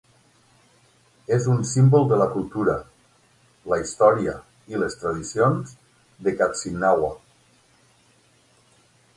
[1.35, 2.73] És un símbol de la cultura,
[3.73, 4.33] la història
[4.73, 5.77] i les tradicions
[6.29, 7.15] de "Katsinawa".